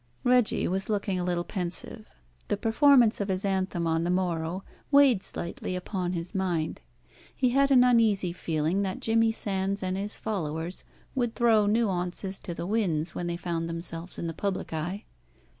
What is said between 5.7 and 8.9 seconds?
upon his mind. He had an uneasy feeling